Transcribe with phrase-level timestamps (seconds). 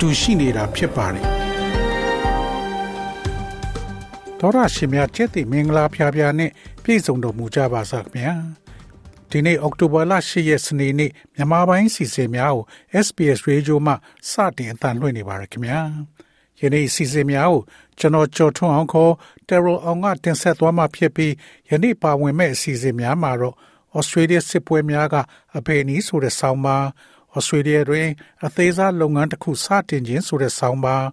[0.00, 1.24] တူရှိနေတာဖြစ်ပါတယ်
[4.40, 6.50] တော်ရရှိမြတ်ကျက်တိမင်္ဂလာဖျားဖျားနဲ့
[6.82, 8.34] ပြည့်စုံတော်မူကြပါစားခင်ဗျာ
[9.30, 12.64] ဒီနေ့အောက်တိုဘာလ10ရက်စနေနေ့မြန်မာပိုင်းစီစဉ်များကို
[13.06, 13.94] SBS Radio မှ
[14.30, 15.80] စတင်အသံလွှင့်နေပါရခင်ဗျာ
[16.60, 17.60] ယနေ့စီစဉ်များကို
[17.98, 19.12] ကျွန်တော်ကြော်ထွန်းအောင်ခေါ်
[19.48, 21.32] တယ်ရိုအောင်ကတင်ဆက်သွားမှာဖြစ်ပြီး
[21.70, 23.54] ယနေ့ပါဝင်မဲ့အစီအစဉ်များမှာတော့
[23.98, 25.14] Australia စစ်ပွဲများက
[25.56, 26.86] အဘေနီဆိုတဲ့ဆောင်းပါး
[27.36, 28.08] Australia တွင်
[28.46, 31.06] အသေးစားလုပ်ငန်းတစ်ခုစတင်ခြင်းဆိုတဲ့ဆောင်းပါး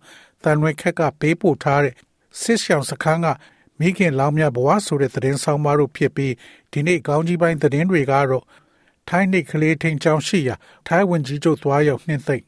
[0.43, 1.93] တန်ရွေခက်ကပေးပို့ထားတဲ့
[2.41, 3.27] စစ်ဆောင်စခန်းက
[3.79, 6.33] မိခင်လောင်မြဘဝဆိုတဲ့သတင်းဆောင်ပါတို့ဖြစ်ပြီး
[6.71, 8.45] ဒီနေ့ကောင်းကြီးပိုင်းသတင်းတွေကတော့
[9.09, 10.55] ထိုင်းနှိတ်ကလေးထင်းချောင်းရှိရာ
[10.87, 12.43] ထိုင်းဝင်ကြီးချုပ်သွားရောက်နှင်သိမ့်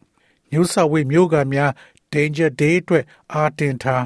[0.52, 1.72] ညူဆဝေမျိုးကများ
[2.14, 4.04] Danger Day အတွက်အာတင်ထား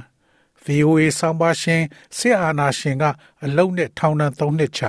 [0.66, 1.84] VOA ဆောင်ပါရှင်
[2.18, 3.04] စစ်အာဏာရှင်က
[3.44, 4.82] အလုံးနဲ့ထောင်ဒဏ်၃နှစ်ချ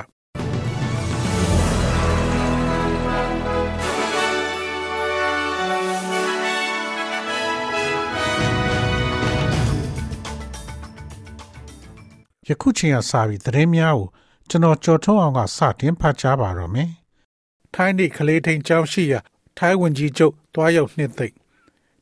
[12.48, 14.08] ယခုချိန်ကစပြီးသတင်းများကို
[14.48, 16.90] ကျွန်တော်ကြော်ထုံးအောင်ကစတင်ဖတ်ကြားပါတော့မယ်။
[17.74, 19.20] ထိုင်းနေကလေးထိန်ကျောင်းရှိရာ
[19.58, 21.34] ထိုင်းဝင်ကြီးချုပ်တွားရောက်နှစ်သိမ့်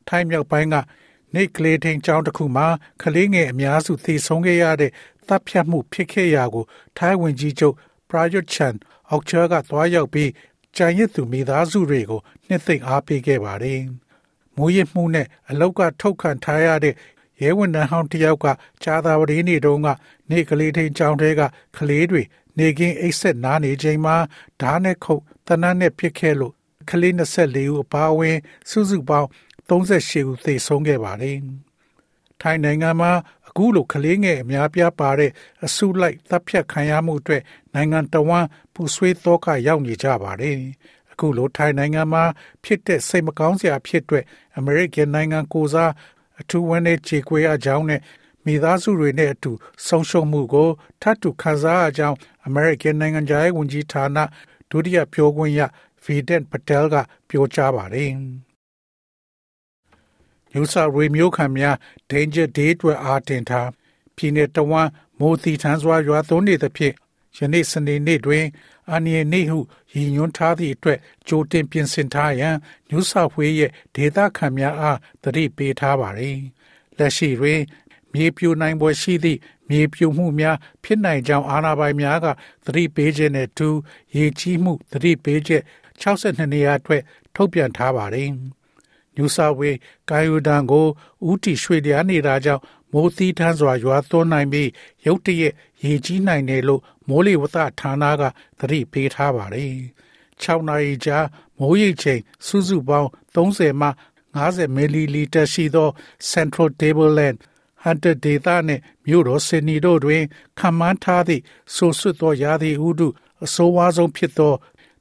[0.08, 0.76] ထိုင်းမြောက်ပိုင်းက
[1.34, 2.66] နေကလေးထိန်ကျောင်းတစ်ခုမှာ
[3.02, 4.90] ကလေးငယ်အများစုသေဆုံးခဲ့ရတဲ့
[5.28, 6.64] တပ်ဖြတ်မှုဖြစ်ခဲ့ရာကို
[6.98, 7.74] ထိုင်းဝင်ကြီးချုပ်
[8.10, 8.74] ပရာယွတ်ချန်
[9.10, 10.30] အောက်ချာကတွားရောက်ပြီး
[10.76, 13.80] ကြံရစ်သူမိသားစုတွေကိုနှစ်သိမ့်အားပေးခဲ့ပါတယ်။
[14.56, 16.94] မိုးရစ်မှုနဲ့အလောက်ကထုတ်ခံထားရတဲ့
[17.40, 18.46] ရဲဝန်ထမ်းဟောင်းတစ်ယောက်က
[18.82, 19.88] ကြာသာဝတီနေ့တုန်းက
[20.30, 21.40] နေကလေးထိန်ကျောင်းထဲက
[21.76, 22.22] ကလေးတွေ
[22.58, 24.16] နေကင်းအိတ်ဆက်နားနေချိန်မှာ
[24.60, 26.54] ဓာတ်နဲ့ခုတ်တနတ်နဲ့ပစ်ခဲ့လို့
[26.90, 28.36] ကလေး24ဦးအပါအဝင်
[28.70, 29.28] စုစုပေါင်း
[29.68, 31.38] 38ဦးသေဆုံးခဲ့ပါတယ်။
[32.40, 33.12] ထိုင်းနိုင်ငံမှာ
[33.48, 35.30] အခုလိုကလေးငယ်အများပြားပါတဲ့
[35.64, 37.42] အစုလိုက်တပ်ဖြတ်ခံရမှုအတွက်
[37.74, 40.58] နိုင်ငံတော်ဝန်ပူဆွေးသောကရောက်နေကြပါတယ်။
[41.12, 42.24] အခုလိုထိုင်းနိုင်ငံမှာ
[42.64, 44.24] ဖြစ်တဲ့စိတ်မကောင်းစရာဖြစ်တဲ့
[44.60, 45.92] American နိုင်ငံကိုစား
[46.40, 48.00] အထူးဝန်နဲ့ခြေခွေအကြောင်းနဲ့
[48.44, 49.52] မိသားစုတွေနဲ့အတူ
[49.86, 50.68] ဆုံးရှုံးမှုကို
[51.02, 52.16] ထပ်တူခံစားရကြောင်း
[52.48, 54.18] American နိုင်ငံသားရေးဝန်ကြီးဌာန
[54.70, 55.60] ဒုတိယပြောခွင့်ရ
[56.04, 56.94] Vedat Patel က
[57.28, 58.10] ပြောကြားပါတယ်။
[60.52, 61.76] New South Wales မြို့ခံများ
[62.10, 63.68] Danger Day အတွက်အားတင်ထား
[64.16, 66.94] ပြည်내တဝမ်းမိုးတီထန်းစွာရွာသွန်းနေသဖြင့်
[67.36, 68.46] ယနေ့စနေနေ့တွင်
[68.90, 69.58] အန်ရီနေဟု
[69.92, 70.98] ရည်ညွှန်းထားသည့်အတွက်
[71.28, 72.56] ကြိုတင်ပြင်ဆင်ထားရန်
[72.90, 76.38] New South Wales ရဲ့ဒေသခံများအားသတိပေးထားပါသည်။
[76.98, 77.60] လက်ရှိတွင်
[78.14, 79.38] မြေပြိုနိုင်ပွဲရှိသည့်
[79.68, 82.26] မြေပြိုမှုများဖြစ်နိုင်ကြောင်းအာဏာပိုင်များက
[82.64, 83.68] သတိပေးခြင်းနဲ့အတူ
[84.16, 85.62] ရေကြီးမှုသတိပေးချက်
[86.00, 87.02] 62နေရာအတွက်
[87.34, 88.30] ထုတ်ပြန်ထားပါတယ်။
[89.16, 89.70] ညူဆာဝေ
[90.10, 90.86] ကာယိုဒန်ကို
[91.28, 94.68] ဥတီရွှေလျားနေတာကြောင့်မိုးသီးထန်းစွာရွာသွန်းနိုင်ပြီး
[95.06, 95.54] ရုတ်တရက်
[95.84, 98.22] ရေကြီးနိုင်တယ်လို့မိုးလေဝသဌာနက
[98.58, 99.72] သတိပေးထားပါတယ်။
[100.42, 101.18] 6နာရီကြာ
[101.58, 103.88] မိုးရိပ်ချိန်စုစုပေါင်း30မှ
[104.36, 105.88] 50မီလီလီတာရှိသော
[106.30, 107.36] Central Tableland
[107.82, 110.22] ဟန်တဒေတာနှင့်မြို့တော်ဆင်နီတို့တွင်
[110.58, 111.42] ခံမှန်းထားသည့်
[111.74, 113.08] ဆိုဆွတ်သောရာသီဥတု
[113.44, 114.54] အဆိုးဝါးဆုံးဖြစ်သော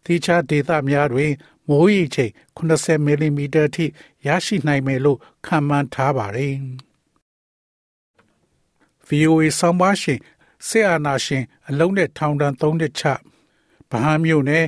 [0.06, 1.32] တိကျဒေတာများတွင်
[1.68, 3.86] မိုးရေချိန်80မီလီမီတာထိ
[4.26, 6.56] ရရှိနိုင်မယ်လို့ခံမှန်းထားပါသည်။
[9.08, 10.20] VOA ဆောင်းပါးရှင်
[10.68, 13.14] ဆေအာနာရှင်အလုံးနဲ့ထောင်တန်းသုံးတဲ့ချဗ
[13.90, 14.66] ဟန်းမြို့နယ်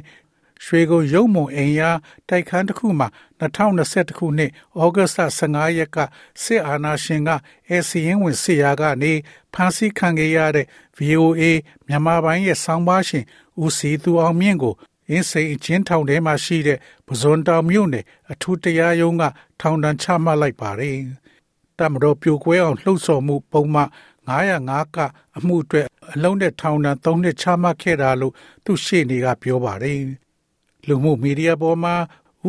[0.65, 1.89] ရွှေကုန်းရုံမုံအိမ်ယာ
[2.29, 3.07] တိုက်ခန်းတစ်ခုမှာ
[3.39, 5.97] 2021ခုနှစ်ဩဂတ်စ်15ရက်က
[6.43, 7.29] စစ်အာဏာရှင်က
[7.69, 9.13] အဲစီရင်ဝင်စစ်ရာကနေ
[9.53, 10.67] ဖမ်းဆီးခံခဲ့ရတဲ့
[10.97, 11.43] VOA
[11.87, 13.25] မြန်မာပိုင်းရဲ့ဆောင်းပါးရှင်
[13.63, 14.75] ဦးစီသူအောင်မြင့်ကို
[15.09, 19.23] အင်းစိန်အချင်းထောင်ထဲမှာရှိတဲ့ပဇွန်တောင်မြို့နယ်အထူးတရားရုံးက
[19.59, 20.97] ထောင်ဒဏ်ချမှတ်လိုက်ပါတယ်။
[21.79, 23.89] တမတော်ပြိုကွဲအောင်လှုပ်ဆော်မှုပုံမှန်
[24.27, 24.97] 905က
[25.37, 28.33] အမှုအတွက်အလုံးနဲ့ထောင်ဒဏ်3နှစ်ချမှတ်ခဲ့တာလို့
[28.65, 29.99] သူရှေ့နေကပြောပါတယ်။
[30.87, 31.95] လူမှုမီဒီယာပေါ်မှာ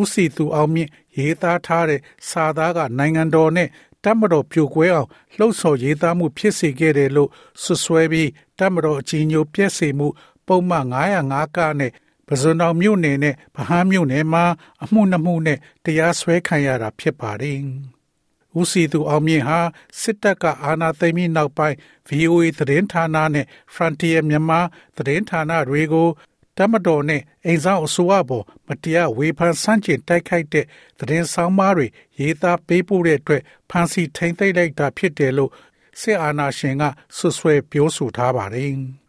[0.00, 3.69] ဦးစီသူအောင်မြင့်ရေးသားထားတဲ့စာသားကနိုင်ငံတော်နဲ့
[4.05, 7.31] တမတော်ပြိုကွဲအောင်လှုပ်ဆော်ရေးသားမှုဖြစ်စေခဲ့တယ်လို့
[7.62, 10.09] ဆွဆွဲပြီးတမတော်အကြီးညိုပြည့်စေမှု
[10.47, 11.93] ပုံမှန်905ကနဲ့
[12.29, 14.44] ပဇွန်တော်မြို့နယ်နဲ့ဗဟန်းမြို့နယ်မှာ
[14.82, 17.59] အမှုနှမှုနဲ့တရားစွဲခံရတာဖြစ်ပါတယ်။
[18.61, 19.59] ဦးစီသူအောင်မြင့်ဟာ
[20.01, 21.77] စစ်တပ်ကအာဏာသိမ်းပြီးနောက်ပိုင်း
[22.09, 24.61] VOA သတင်းဌာနနဲ့ Frontier မြန်မာ
[24.97, 26.09] သတင်းဌာနတွေကို
[26.59, 30.67] တမတော်နဲ့အိမ်ဆောင်အစိုးရပေါ်မတရားဝေဖန်ဆန့်ကျင်တိုက်ခိုက်တဲ့
[30.99, 31.87] သတင်းဆောင်မားတွေ
[32.19, 35.50] ရေးသားပေးပို့တဲ့အတွက်ဖန်စီထိမ့်သိမ့်လိုက်တာဖြစ်တယ်လို့
[36.00, 36.83] စစ်အာဏာရှင်က
[37.17, 38.73] ဆွဆွဲပြောဆိုထားပါတယ်။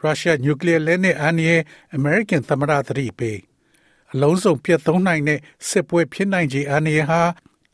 [0.00, 1.62] ရုရှားနျူကလ িয়ার လက်နက်အန္တရာယ်
[1.94, 3.38] အမေရိကန်သမ္မတသတိပေး
[4.12, 7.22] အလုံးစုံပြတ်သုံးနိုင်တဲ့စစ်ပွဲဖြစ်နိုင်ခြေအန္တရာယ်ဟာ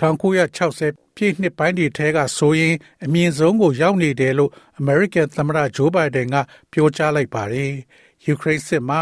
[0.02, 6.36] 1960ပြည့်နှစ်ပိုင်းတွေထဲကဆိုရင်အမြင့်ဆုံးကိုရောက်နေတယ်လို့အမေရိကန်သမ္မတဂျိုးဘိုင်ဒန်က
[6.72, 7.72] ပြောကြားလိုက်ပါတယ်။
[8.26, 9.02] ယူကရိန်းစစ်မှာ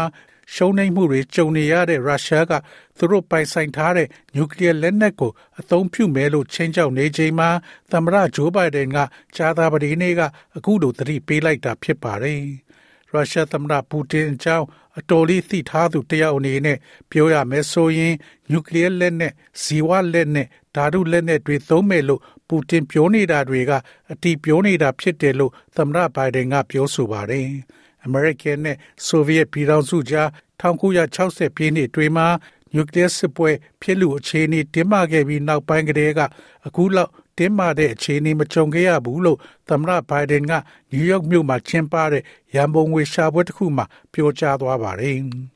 [0.54, 2.52] ရှုံးနိမ့်မှုတွေကြုံနေရတဲ့ရုရှားက
[2.98, 7.50] သူတို့ပိုင်ဆိုင်ထားတဲ့နျူကလ িয়ার လက်နက်ကိုအသုံးပြုမယ်လို့ချင်းချောက်နေချိန်မှာ
[7.92, 8.98] သမ္မတဂျိုးဘိုင်ဒန်က
[9.36, 10.20] ကြာသပတေးနေ့က
[10.56, 12.40] အခုလိုသတိပေးလိုက်တာဖြစ်ပါတယ်။
[13.10, 14.66] ရုရှားသမ္မတပူတင်အကြောင်း
[14.98, 16.78] အတော်လေးသိထားသူတယောက်အနေနဲ့
[17.10, 18.14] ပြောရမယ်ဆိုရင်
[18.50, 19.32] နျူကလ িয়ার လက်နက်
[19.62, 23.71] ဇီဝလက်နက် ဓာတုလက်နက်တွေသုံးမယ်လို့ပူတင်ပြောနေတာတွေက
[24.11, 27.49] အတီးပြောနေတာဖြစ်တယ်လို့သမ္မတဘိုင်ဒန်ကပြောဆိုပါတယ်။
[28.07, 28.77] American နဲ့
[29.07, 30.27] Soviet ပြည်ထောင်စုကြား
[30.61, 32.27] 1960ပြည့်နှစ်တွေမှာ
[32.73, 33.49] နျူကလ িয়ার စစ်ပွဲ
[33.81, 36.21] ဖြစ်လူအခြေအနေတင်းမာခဲ့ပြီးနောက်ပိုင်းကတည်းက
[36.67, 39.39] အခုလောက်တင်းမာတဲ့အခြေအနေမကြုံခဲ့ရဘူးလို့
[39.69, 40.55] သမ္မတဘိုင်ဒန်ကန
[40.93, 42.23] ယူးယောက်မြို့မှာကျင်းပတဲ့
[42.55, 45.19] ရန်ပုံငွေရှာပွဲတစ်ခုမှာပြောကြားသွားပါတယ်။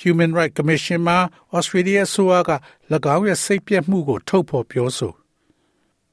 [0.00, 1.18] Human Rights Commission မှာ
[1.56, 2.50] Australia ဆိုက၎
[3.14, 5.12] င်းရဲ့စိတ်ပြတ်မှုကိုထုတ်ဖော်ပြောဆို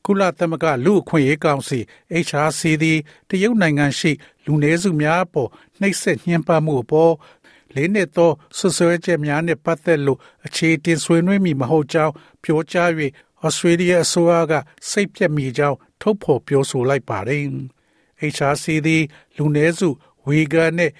[0.05, 1.79] ကုလသမဂ္ဂလူ့အခွင့်အရေးကောင်စီ
[2.25, 2.97] HRC သည်
[3.29, 4.11] တရုတ်နိုင်ငံရှိ
[4.45, 5.49] လူနည်းစုများအပေါ်
[5.79, 7.13] နှိပ်စက်ညှဉ်းပန်းမှုအပေါ်
[7.75, 12.13] လေးနှစ်သောဆွဆွဲချက်များနှင့်ပတ်သက်လို့အခြေတင်ဆွေးနွေးမိမဟုတ်ကြောင်း
[12.43, 12.89] ပြောကြား၍
[13.43, 14.53] ဩစတြေးလျအစိုးရက
[14.89, 17.43] စိတ်ပြက်မိကြောင်းထုတ်ဖော်ပြောဆိုလိုက်ပါတယ်။
[18.35, 19.03] HRC သည်
[19.37, 19.89] လူနည်းစု
[20.25, 20.91] ဝီဂါနဲ့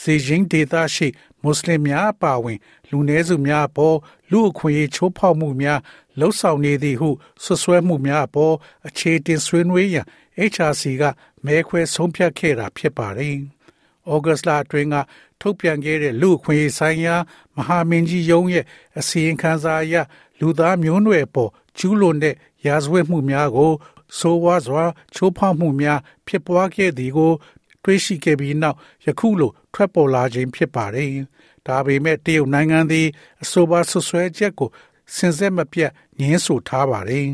[0.00, 1.08] စီဂျင်းဒေတာရှိ
[1.42, 2.58] မွတ်စလင်များအပါအဝင်
[2.90, 3.96] လူနည်းစုများအပေါ်
[4.30, 5.80] လူအခွင့်အရေးချိုးဖောက်မှုများ
[6.18, 7.10] လှုပ်ဆောင်နေသည်ဟု
[7.44, 8.54] ဆွဆွဲမှုများအပေါ်
[8.86, 10.06] အခြေတင်ဆွေးနွေးရန်
[10.52, 11.02] HRC က
[11.44, 13.36] မဲခွဲဆုံးဖြတ်ခဲ့တာဖြစ်ပါတယ်။
[14.12, 14.96] ဩဂတ်လအတွင်းက
[15.40, 17.14] ထုတ်ပြန်ခဲ့တဲ့လူအခွင့်အရေးဆိုင်ရာ
[17.56, 18.64] မဟာမင်းကြီးယုံရဲ့
[18.98, 19.94] အစီရင်ခံစာအရ
[20.40, 22.34] လူသားမျိုးနွယ်ပေါ်ကျူးလွန်တဲ့
[22.66, 23.72] ရာဇဝတ်မှုများကို
[24.18, 24.84] ဆိုးဝါးစွာ
[25.14, 27.32] ချိုးဖောက်မှုများဖြစ်ပွားခဲ့သည်ကို
[27.82, 28.76] တွေးရှိခဲ့ပြီးနောက်
[29.06, 31.10] ယခုလိုထွက်ပေါ်လာခြင်းဖြစ်ပါတယ်။
[31.66, 33.06] ဒါပေမဲ့တရုတ်နိုင်ငံသည်
[33.42, 34.70] အဆိုပါဆွဆွဲချက်ကို
[35.16, 37.26] စင်စစ်မပြတ်ငင်းဆိုထားပါတယ်။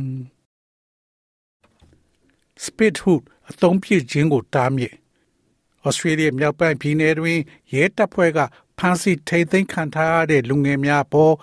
[2.65, 4.95] Spit Hood အသုံးပြုခြင်းကိုတားမြစ်
[5.87, 7.39] ဩစတြေးလျမြောက်ပိုင်းပြည်နယ်တွင်
[7.73, 8.39] ရဲတပ်ဖွဲ့က
[8.79, 11.35] ဖမ်းဆီးထိန်းသိမ်းခံထားရတဲ့လူငယ်များပေါ်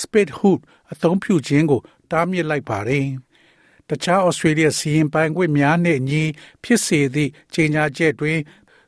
[0.00, 0.60] Spit Hood
[0.92, 1.80] အသုံးပြုခြင်းကို
[2.10, 3.06] တားမြစ်လိုက်ပါတယ်။
[3.94, 6.22] တခြားဩစတြေးလျစီရင်ပိုင်ခွင့်များနှင့်ညီ
[6.62, 8.38] ဖြစ်စေသည့်ကြေညာချက်တွင်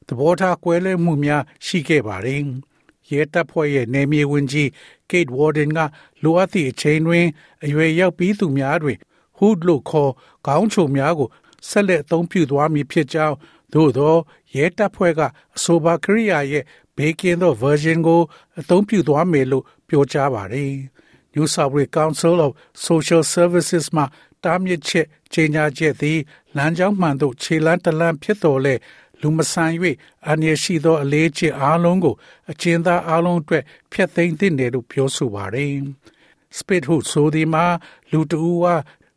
[0.06, 2.42] သဘောထားကွဲလွဲမှုများရှိခဲ့ပါတယ်။
[3.10, 4.68] ရဲတပ်ဖွဲ့ရဲ့နေမြေဝင်ကြီး
[5.10, 5.80] Kate Warden က
[6.22, 7.26] လိုအပ်သည့်အချိန်တွင်
[7.64, 8.98] အရွယ်ရောက်ပြီးသူများတွင်
[9.38, 10.12] hood လို့ခေါ်
[10.46, 11.28] ခေါင်းချုံများကို
[11.68, 13.36] ဆက်လက်အသုံးပြုသွားမည်ဖြစ်ကြောင်း
[13.72, 14.14] သို့သော
[14.54, 15.20] ရဲတပ်ဖွဲ့က
[15.56, 16.64] အဆိုပါကရိယာရဲ့
[16.96, 18.20] ဘေးကင်းသော version ကို
[18.60, 20.72] အသုံးပြုသွားမယ်လို့ပြောကြားပါတယ်။
[21.34, 22.50] New South Wales Council of
[22.88, 24.04] Social Services မှ
[24.46, 26.18] တားမြစ်ချက်ကြေညာချက်သည်
[26.56, 28.74] လမ်းကြောင်းမှန်သို့ခြေလမ်းတလမ်းဖြစ်တော်လဲ
[29.20, 29.72] လူမဆန်၍
[30.26, 32.14] အန္တရာယ်ရှိသောအလေးချက်အားလုံးကို
[32.50, 33.62] အကျဉ်းသားအားလုံးအတွက်
[33.92, 35.74] ဖျက်သိမ်းသင့်တယ်လို့ပြောဆိုပါတယ်။
[36.56, 37.64] Spit Hood ဆိုဒီမှာ
[38.10, 38.74] လူတဦးဟာ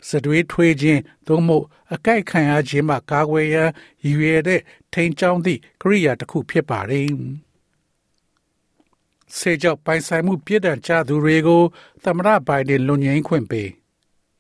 [0.10, 3.70] စတွေးထွေးခြင်းသို့မဟုတ်အကြိုက်ခံရခြင်းမှကာကွယ်ရန်
[4.04, 4.62] ရည်ရွယ်တဲ့
[4.94, 7.08] ထိန်ချောင်းသည့်ကရိယာတစ်ခုဖြစ်ပါတယ်။
[9.38, 11.64] ဆေကြောင့်ပိုင်ဆိုင်မှုပြည့်တံကြသူတွေကို
[12.04, 13.70] သမရဘိုင်ဒန်လွန်ငင်းခွင့်ပေး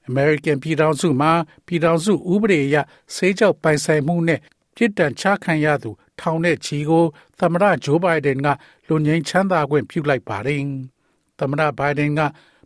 [0.10, 1.32] American ပြည်ထောင်စုမှာ
[1.66, 2.78] ပြည်ထောင်စုဥပဒေအရ
[3.16, 4.40] ဆေးကြောင့်ပိုင်ဆိုင်မှုနဲ့
[4.76, 5.90] ပြစ်ဒဏ်ချခံရသူ
[6.20, 7.06] ထောင်တဲ့ချီကို
[7.40, 8.48] သမရဂျိုးဘိုင်ဒန်က
[8.88, 10.62] လွန်ငင်းချမ်းသာခွင့်ပြုလိုက်ပါတယ်။
[11.40, 12.22] သမရဘိုင်ဒန်က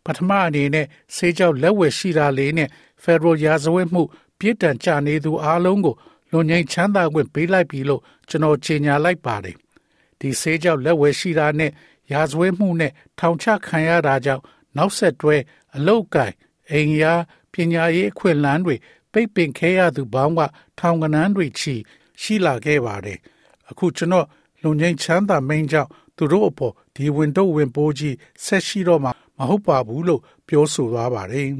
[0.05, 0.85] ပထမအနေနဲ့
[1.15, 2.69] ဆေးကြောင့်လက်ဝယ်ရှိတာလေးနဲ့
[3.03, 4.03] Federal ရာဇဝတ်မှု
[4.39, 5.95] ပြစ်ဒဏ်ချနေသူအလုံးကို
[6.31, 9.55] လွန်ငင်းချမ်းသာခွင့်ပေးလိုက်ပြီလို့ကျွန်တော်ကြေညာလိုက်ပါတယ်။
[10.19, 11.71] ဒီဆေးကြောင့်လက်ဝယ်ရှိတာနဲ့
[12.11, 14.43] ရာဇဝတ်မှုနဲ့ထောင်ချခံရတာကြောင့်
[14.77, 15.35] နောက်ဆက်တွဲ
[15.75, 16.33] အလုတ်ကင်
[16.73, 17.13] အိမ်ယာ
[17.53, 18.75] ပညာရေးအခွင့်အလမ်းတွေ
[19.11, 20.41] ပိတ်ပင်ခဲရသူပေါင်းက
[20.79, 21.75] ထောင်ကနန်းတွေချီ
[22.21, 23.17] ရှိလာခဲ့ပါတယ်။
[23.69, 24.27] အခုကျွန်တော်
[24.61, 31.47] လူငင်းချမ်းသာမင်းကြောင့်သူတို့အပေါ်ဒီဝင်တော့ဝင်ပိုးကြီးဆက်ရှိတော့မှာမဟုတ်ပါဘူးလို့ပြောဆိုသွားပါတယ်။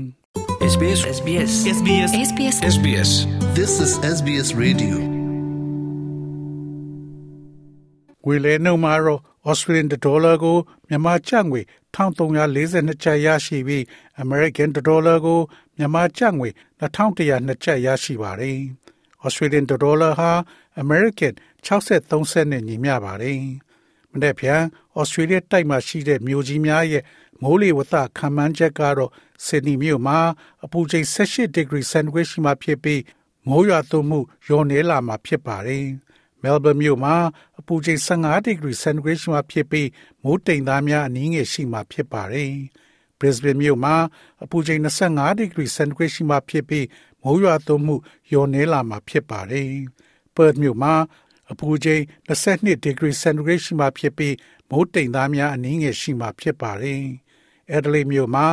[0.73, 3.11] SBS SBS SBS SBS SBS
[3.57, 4.95] This is SBS Radio.
[8.25, 11.61] ငွေလဲနှုန်းမှာတော့ Australian dollar ကိုမြန်မာကျပ်ငွေ
[11.95, 13.83] 1342ကျပ်ရရှိပြီး
[14.23, 15.39] American dollar ကို
[15.77, 16.49] မြန်မာကျပ်ငွေ
[16.81, 18.59] 2102ကျပ်ရရှိပါတယ်။
[19.25, 20.31] Australian dollar ဟာ
[20.83, 21.33] American
[21.65, 23.39] 63စက်နဲ့ညီမျှပါတယ်။
[24.11, 24.61] မနေ့ပြန်
[24.99, 27.03] Australia တိုက်မှာရှိတဲ့မြို့ကြီးများရဲ့
[27.41, 29.11] မိုးလေဝသခန့်မှန်းချက်ကတော့
[29.45, 30.19] ဆစ်ဒနီမြို့မှာ
[30.65, 33.01] အပူချိန်18 degree centigrade ရှိမှဖြစ်ပြီး
[33.47, 35.85] မိုးရွာသွန်းမှုလျော့နည်းလာမှာဖြစ်ပါတယ်။
[36.43, 37.15] Melbourne မြို့မှာ
[37.59, 39.89] အပူချိန်15ဒီဂရီစင်တီဂရိတ်ရှိမှဖြစ်ပြီး
[40.23, 42.53] မိုးတိမ်သားများအနည်းငယ်ရှိမှဖြစ်ပါတယ်။
[43.19, 43.95] Brisbane မြို့မှာ
[44.43, 46.85] အပူချိန်25ဒီဂရီစင်တီဂရိတ်ရှိမှဖြစ်ပြီး
[47.23, 47.95] မိုးရွာသွန်းမှု
[48.29, 49.71] လျော့နည်းလာမှာဖြစ်ပါတယ်။
[50.35, 50.93] Perth မြို့မှာ
[51.51, 54.35] အပူချိန်22ဒီဂရီစင်တီဂရိတ်ရှိမှဖြစ်ပြီး
[54.69, 57.03] မိုးတိမ်သားများအနည်းငယ်ရှိမှဖြစ်ပါတယ်။
[57.75, 58.47] Adelaide မြို့မှာ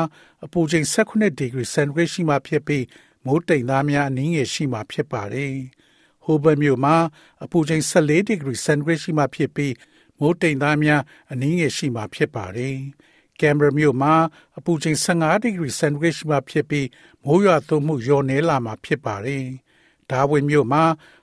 [0.44, 2.84] အပူချိန်18ဒီဂရီစင်တီဂရိတ်ရှိမှဖြစ်ပြီး
[3.26, 5.54] မိုးတိမ်သားများအနည်းငယ်ရှိမှဖြစ်ပါတယ်။
[6.24, 6.96] Hobart မြို့မှာ
[7.44, 9.74] အပူချိန်14ဒီဂရီစင်တီဂရိတ်ရှိမှဖြစ်ပြီး
[10.18, 12.76] မိုးတိမ်သားများအနည်းငယ်ရှိမှဖြစ်ပါတယ်။
[13.40, 14.14] Canberra မြို့မှာ
[14.58, 16.86] အပူချိန်15ဒီဂရီစင်တီဂရိတ်ရှိမှဖြစ်ပြီး
[17.24, 19.44] မိုးရွာသွန်းမှုလျော့နည်းလာမှာဖြစ်ပါတယ်။
[20.10, 20.82] Darwin မြို့မှာ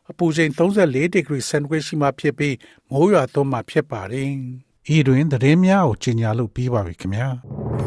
[0.09, 2.55] အပူချိန်34ဒီဂရီစင်တီဂရိတ်ရှိမှဖြစ်ပြီး
[2.89, 4.31] မိုးရွာသွန်းမှာဖြစ်ပါတယ်။
[4.95, 7.29] ဤတွင်သတင်းများကိုကြီးညာလို့ပြီးပါပြီခင်ဗျာ။